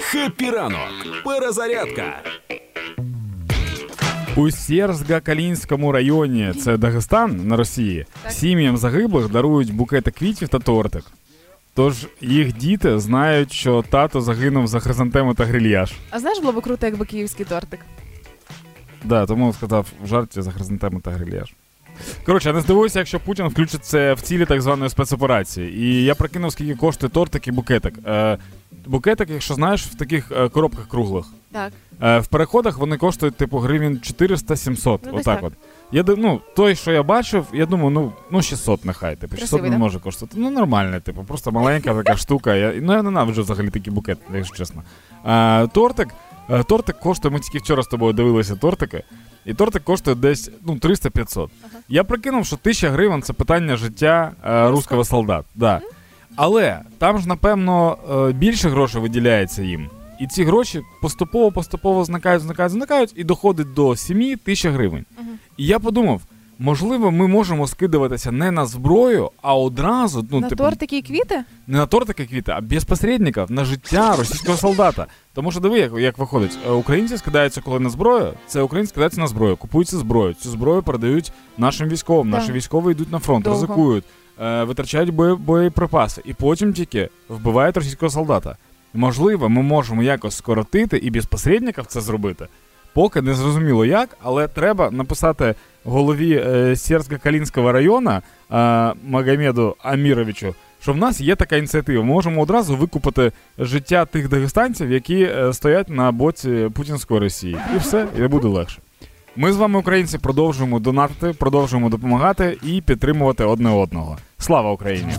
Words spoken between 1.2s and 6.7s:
Перезарядка. У Сєрзга-Калінському районі,